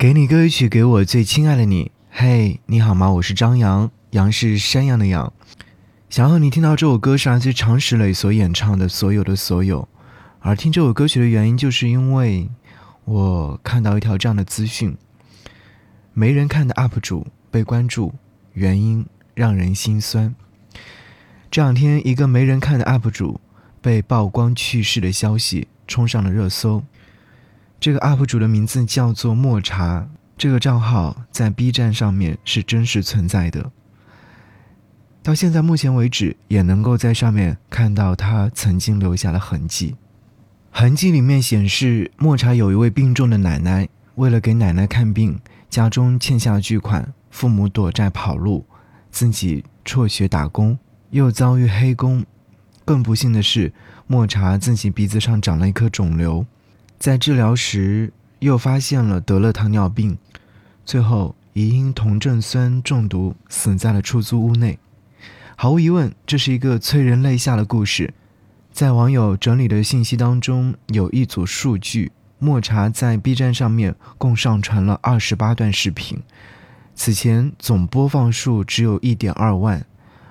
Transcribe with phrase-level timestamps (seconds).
[0.00, 1.92] 给你歌曲，给我最亲爱的你。
[2.10, 3.10] 嘿，你好吗？
[3.10, 5.30] 我是张扬，杨是山羊的羊。
[6.08, 9.82] 想要你听到这首歌是来自常石磊所演唱的《所有的所有》，
[10.38, 12.48] 而听这首歌曲的原因，就是因为
[13.04, 14.96] 我看到一条这样的资讯：
[16.14, 18.14] 没人看的 UP 主被关注，
[18.54, 19.04] 原因
[19.34, 20.34] 让人心酸。
[21.50, 23.38] 这两天，一个没人看的 UP 主
[23.82, 26.82] 被曝光去世的消息冲上了热搜。
[27.80, 30.06] 这个 UP 主的名字叫做墨茶，
[30.36, 33.72] 这个账号在 B 站上面是真实存在的。
[35.22, 39.96] 到现在目前为止，也能够在上面看到他曾经留下的痕迹。
[40.70, 48.66] 痕迹里面显示，墨茶有一位病重的奶奶，为了给奶奶看病，家中欠下巨款，父母躲债跑路，
[49.10, 50.78] 自己辍学打工。
[51.08, 52.24] 又遭遇黑工，
[52.84, 53.72] 更不幸的是，
[54.06, 56.46] 墨茶自己鼻子上长了一颗肿瘤，
[57.00, 60.18] 在治疗时又发现了得了糖尿病，
[60.84, 64.78] 最后疑因酮症酸中毒死在了出租屋内。
[65.56, 68.12] 毫无疑问，这是一个催人泪下的故事。
[68.70, 76.22] 在网友整理的信息当中，有一组数据：莫茶在 B 站上面共上传了二十八段视频，
[76.94, 79.86] 此前总播放数只有一点二万。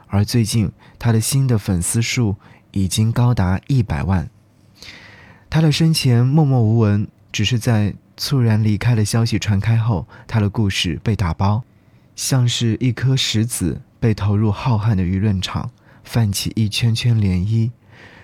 [0.06, 2.36] 而最近，他的新的粉丝数
[2.70, 4.30] 已经高达一百万。
[5.50, 11.64] 他的生前默默无闻，只是在猝然离开的消息传开后，他的故事被打包，
[12.16, 15.72] 像是一颗石子被投入浩瀚的舆论场，
[16.04, 17.72] 泛起一圈圈涟漪。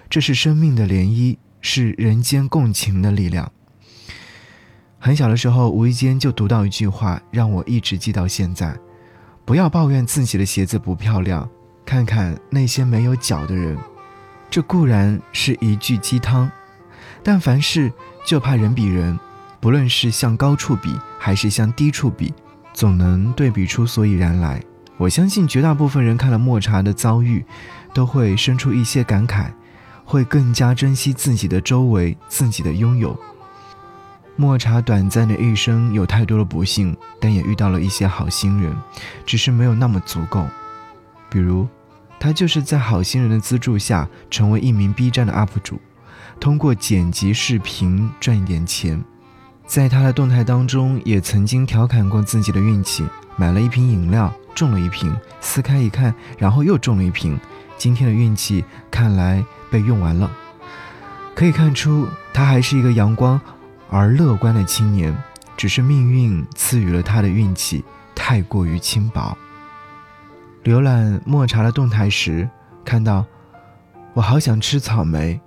[0.08, 3.52] 这是生命的涟漪，是人间共情的力量。
[5.00, 8.78] 很小的时候，无意间就读到一句话，让我一直记到现在：
[9.44, 11.50] 不要抱怨自己的鞋子不漂亮。
[11.84, 13.78] 看看那些没有脚的人，
[14.50, 16.50] 这固然是一句鸡汤，
[17.26, 17.92] 但凡事
[18.24, 19.20] 就怕人比人，
[19.60, 22.32] 不论是向高处比还是向低处比，
[22.72, 24.62] 总能对比出所以然来。
[24.96, 27.44] 我相信绝大部分人看了莫茶的遭遇，
[27.96, 29.48] 都会生出一些感慨，
[30.06, 33.20] 会更加珍惜自己的周围、自己的拥有。
[34.36, 38.72] 莫茶短暂的一生有太多的不幸，但也遇到了一些好心人，
[39.26, 40.46] 只是没有那么足够。
[41.28, 41.68] 比如，
[42.20, 45.82] 他就是在好心人的资助下成为一名 B 站的 UP 主，
[46.40, 49.04] 通过剪辑视频赚一点钱。
[49.66, 53.04] 在他的动态当中，也曾经调侃过自己的运气：
[53.36, 57.40] 买了一瓶饮料中了一瓶，撕开一看，然后又中了一瓶。
[57.78, 60.32] 今天的运气看来被用完了。
[61.34, 63.42] 可以看出，他还是一个阳光
[63.90, 65.18] 而乐观的青年，
[65.58, 69.36] 只是命运赐予了他的运气太过于轻薄。
[70.64, 72.48] 浏览莫茶的动态时，
[72.86, 73.26] 看到
[74.14, 75.40] 我好想吃草莓，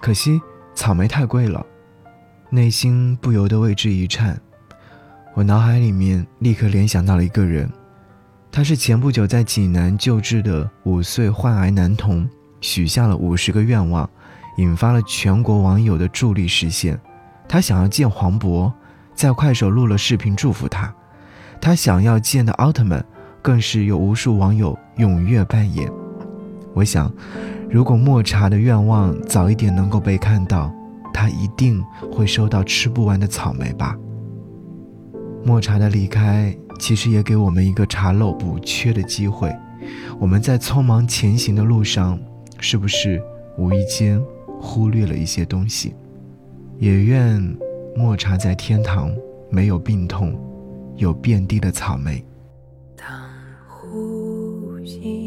[0.00, 0.40] 可惜
[0.74, 1.64] 草莓太贵了，
[2.48, 4.40] 内心不由得为之一颤。
[5.34, 7.70] 我脑海里面立刻联想到了一个人，
[8.50, 12.28] 他是前不久在济南救治的五岁患癌男童，
[12.60, 14.08] 许下了五十个愿望，
[14.56, 16.98] 引发了全国网友的助力实现。
[17.48, 18.72] 他想要见黄渤，
[19.14, 20.92] 在快手录了视频祝福他。
[21.60, 23.04] 他想要见的奥特曼。
[23.42, 25.90] 更是有无数网友踊跃扮演。
[26.74, 27.10] 我想，
[27.70, 30.74] 如果莫茶的愿望早一点能够被看到，
[31.14, 33.96] 他一定会收到吃不完的草莓吧。
[35.44, 39.54] 莫茶的离开，其实也给我们一个查漏补缺的机会。
[40.18, 42.18] 我们在匆忙前行的路上，
[42.58, 43.22] 是不是
[43.56, 44.20] 无意间
[44.60, 45.94] 忽略了一些东西？
[46.78, 47.40] 也愿
[47.94, 49.12] 莫茶在天堂
[49.48, 50.36] 没有病痛，
[50.96, 52.24] 有遍地的草莓。
[52.96, 53.08] 当
[53.68, 55.19] 呼吸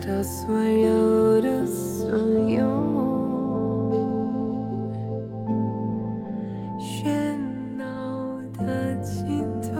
[0.00, 2.08] 得到所有的所
[2.48, 2.64] 有，
[6.78, 7.36] 喧
[7.76, 7.84] 闹
[8.56, 9.76] 的尽头，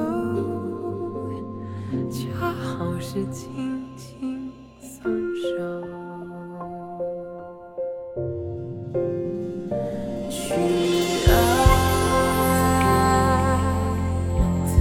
[2.10, 5.48] 恰好是轻轻松手。
[10.28, 10.52] 去
[11.30, 11.32] 爱，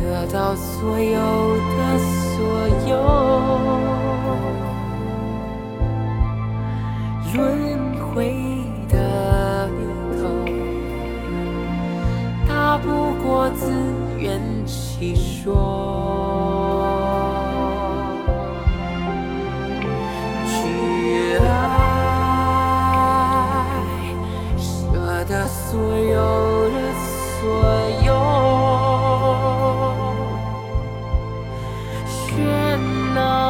[0.01, 1.15] 得到所有
[1.77, 2.35] 的所
[2.89, 3.48] 有。
[13.55, 13.71] 自
[14.17, 15.53] 圆其说
[20.45, 21.47] 去爱
[24.57, 26.75] 舍得所有的
[27.39, 27.41] 所
[28.05, 28.09] 有
[32.07, 32.77] 喧
[33.13, 33.48] 闹